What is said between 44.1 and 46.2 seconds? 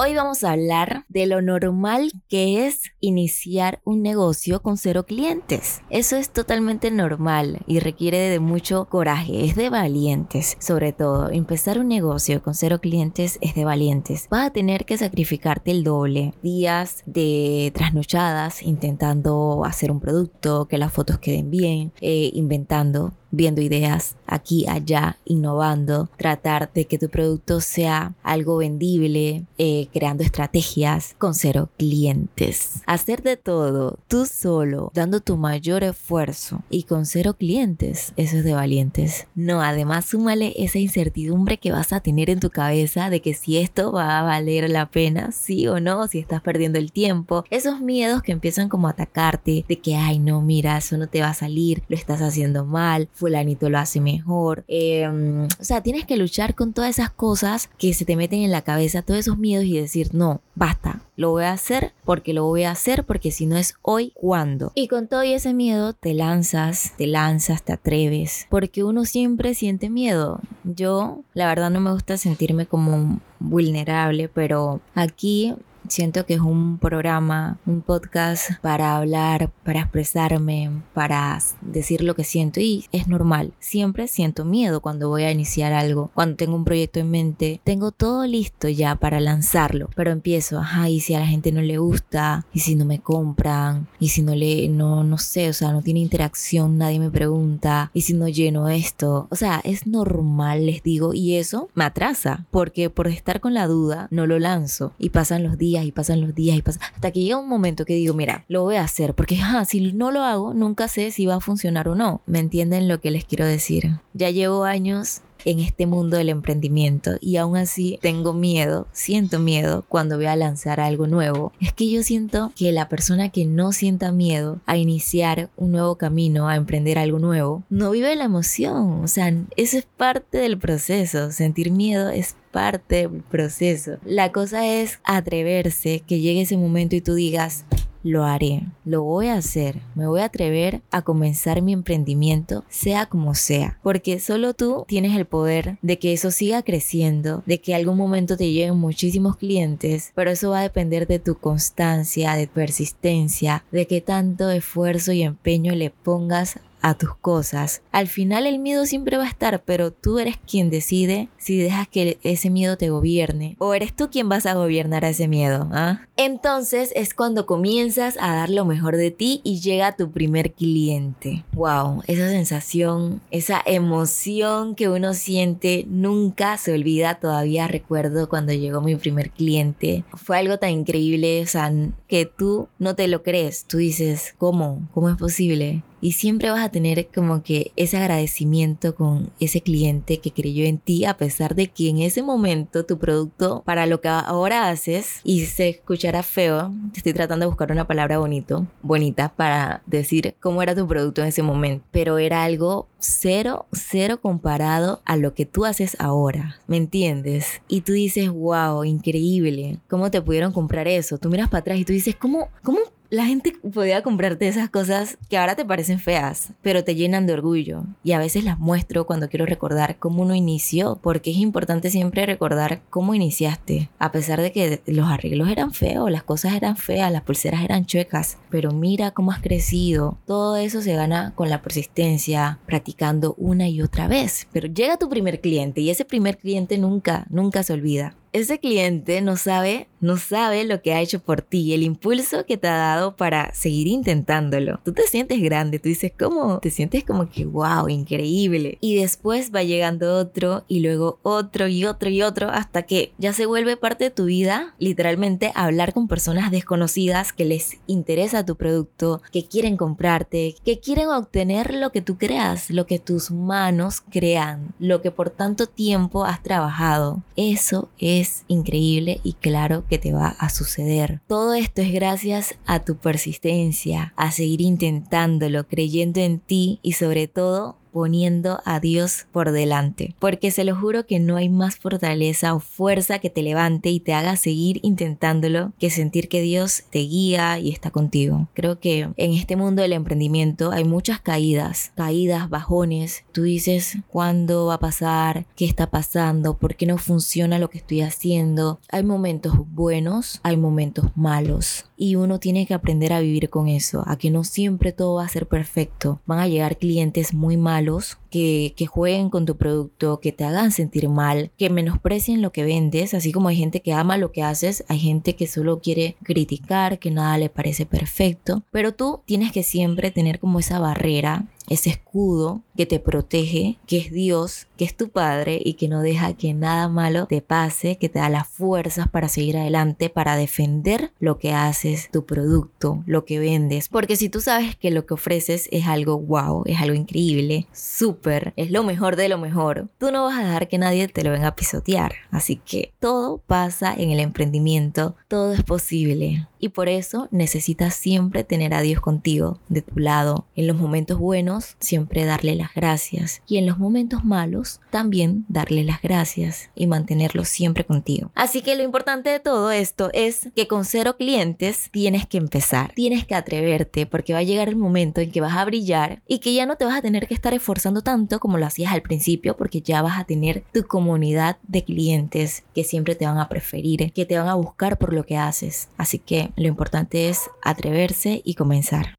a valer la pena, sí o no, si